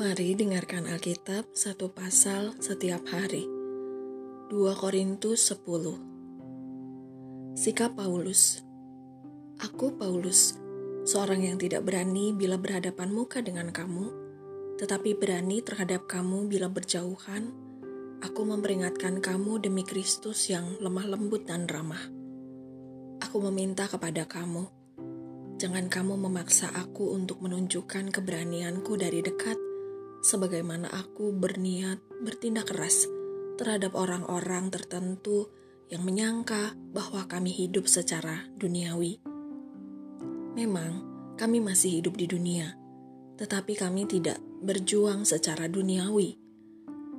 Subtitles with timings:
[0.00, 3.44] Mari dengarkan Alkitab satu pasal setiap hari.
[4.48, 8.64] 2 Korintus 10 Sikap Paulus
[9.60, 10.56] Aku Paulus,
[11.04, 14.08] seorang yang tidak berani bila berhadapan muka dengan kamu,
[14.80, 17.52] tetapi berani terhadap kamu bila berjauhan,
[18.24, 22.08] aku memperingatkan kamu demi Kristus yang lemah lembut dan ramah.
[23.20, 24.64] Aku meminta kepada kamu,
[25.60, 29.60] jangan kamu memaksa aku untuk menunjukkan keberanianku dari dekat,
[30.20, 33.08] sebagaimana aku berniat bertindak keras
[33.56, 35.48] terhadap orang-orang tertentu
[35.92, 39.20] yang menyangka bahwa kami hidup secara duniawi.
[40.56, 41.04] Memang,
[41.36, 42.76] kami masih hidup di dunia,
[43.40, 46.36] tetapi kami tidak berjuang secara duniawi,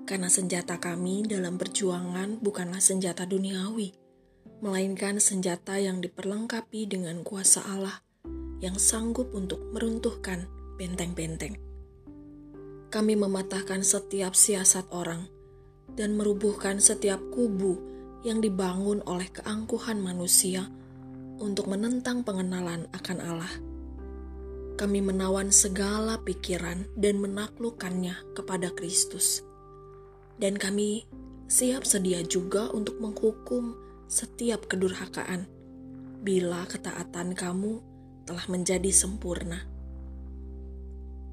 [0.05, 3.97] karena senjata kami dalam perjuangan bukanlah senjata duniawi,
[4.61, 8.01] melainkan senjata yang diperlengkapi dengan kuasa Allah
[8.61, 10.45] yang sanggup untuk meruntuhkan
[10.77, 11.70] benteng-benteng
[12.91, 15.31] kami mematahkan setiap siasat orang
[15.95, 17.79] dan merubuhkan setiap kubu
[18.27, 20.67] yang dibangun oleh keangkuhan manusia
[21.39, 23.55] untuk menentang pengenalan akan Allah.
[24.75, 29.39] Kami menawan segala pikiran dan menaklukkannya kepada Kristus.
[30.35, 31.07] Dan kami
[31.47, 33.71] siap sedia juga untuk menghukum
[34.11, 35.47] setiap kedurhakaan
[36.27, 37.79] bila ketaatan kamu
[38.27, 39.70] telah menjadi sempurna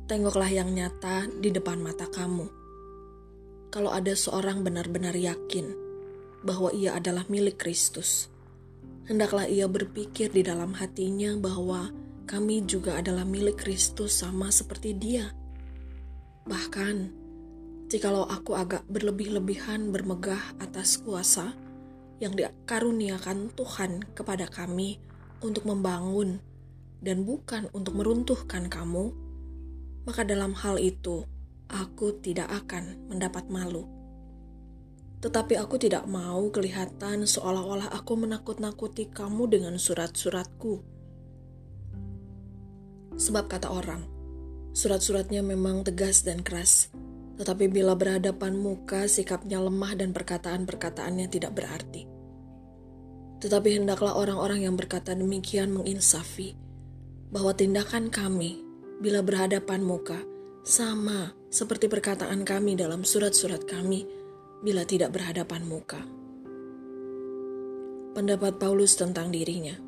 [0.08, 2.48] tengoklah yang nyata di depan mata kamu.
[3.68, 5.76] Kalau ada seorang benar-benar yakin
[6.40, 8.32] bahwa ia adalah milik Kristus,
[9.04, 11.92] hendaklah ia berpikir di dalam hatinya bahwa
[12.24, 15.28] kami juga adalah milik Kristus sama seperti dia.
[16.48, 16.96] Bahkan,
[17.92, 21.52] jikalau aku agak berlebih-lebihan bermegah atas kuasa
[22.16, 24.96] yang dikaruniakan Tuhan kepada kami
[25.44, 26.40] untuk membangun
[27.04, 29.27] dan bukan untuk meruntuhkan kamu,
[30.08, 31.28] maka dalam hal itu
[31.68, 33.84] aku tidak akan mendapat malu.
[35.20, 40.80] Tetapi aku tidak mau kelihatan seolah-olah aku menakut-nakuti kamu dengan surat-suratku.
[43.20, 44.08] Sebab kata orang,
[44.72, 46.88] surat-suratnya memang tegas dan keras,
[47.36, 52.08] tetapi bila berhadapan muka sikapnya lemah dan perkataan-perkataannya tidak berarti.
[53.44, 56.56] Tetapi hendaklah orang-orang yang berkata demikian menginsafi
[57.28, 58.67] bahwa tindakan kami
[58.98, 60.18] bila berhadapan muka,
[60.66, 64.02] sama seperti perkataan kami dalam surat-surat kami
[64.58, 66.02] bila tidak berhadapan muka.
[68.18, 69.78] Pendapat Paulus tentang dirinya.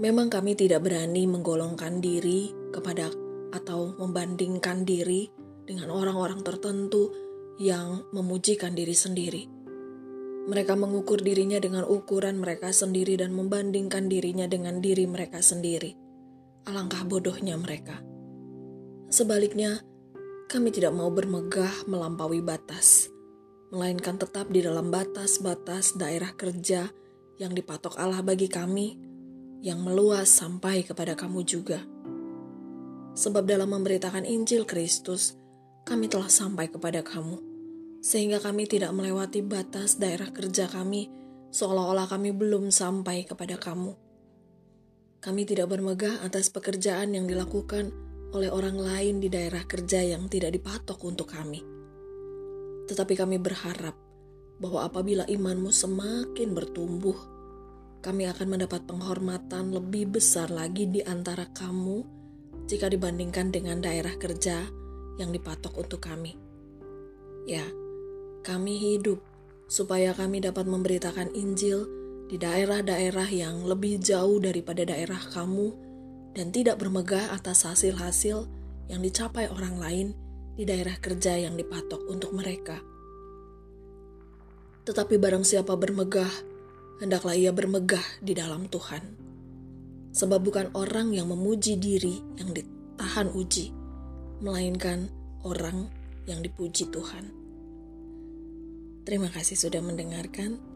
[0.00, 3.12] Memang kami tidak berani menggolongkan diri kepada
[3.52, 5.28] atau membandingkan diri
[5.68, 7.12] dengan orang-orang tertentu
[7.60, 9.44] yang memujikan diri sendiri.
[10.48, 16.05] Mereka mengukur dirinya dengan ukuran mereka sendiri dan membandingkan dirinya dengan diri mereka sendiri
[16.66, 18.02] Alangkah bodohnya mereka.
[19.06, 19.86] Sebaliknya,
[20.50, 23.06] kami tidak mau bermegah melampaui batas,
[23.70, 26.90] melainkan tetap di dalam batas-batas daerah kerja
[27.38, 28.98] yang dipatok Allah bagi kami,
[29.62, 31.86] yang meluas sampai kepada kamu juga.
[33.14, 35.38] Sebab dalam memberitakan Injil Kristus,
[35.86, 37.38] kami telah sampai kepada kamu,
[38.02, 41.14] sehingga kami tidak melewati batas daerah kerja kami,
[41.54, 44.05] seolah-olah kami belum sampai kepada kamu
[45.26, 47.90] kami tidak bermegah atas pekerjaan yang dilakukan
[48.30, 51.66] oleh orang lain di daerah kerja yang tidak dipatok untuk kami.
[52.86, 53.98] Tetapi kami berharap
[54.62, 57.18] bahwa apabila imanmu semakin bertumbuh,
[58.06, 62.06] kami akan mendapat penghormatan lebih besar lagi di antara kamu
[62.70, 64.62] jika dibandingkan dengan daerah kerja
[65.18, 66.38] yang dipatok untuk kami.
[67.50, 67.66] Ya,
[68.46, 69.18] kami hidup
[69.66, 71.95] supaya kami dapat memberitakan Injil
[72.26, 75.70] di daerah-daerah yang lebih jauh daripada daerah kamu
[76.34, 78.50] dan tidak bermegah atas hasil-hasil
[78.90, 80.08] yang dicapai orang lain
[80.58, 82.82] di daerah kerja yang dipatok untuk mereka.
[84.86, 86.30] Tetapi barang siapa bermegah,
[87.02, 89.02] hendaklah ia bermegah di dalam Tuhan.
[90.16, 93.74] Sebab bukan orang yang memuji diri yang ditahan uji,
[94.40, 95.10] melainkan
[95.44, 95.90] orang
[96.24, 97.30] yang dipuji Tuhan.
[99.06, 100.75] Terima kasih sudah mendengarkan.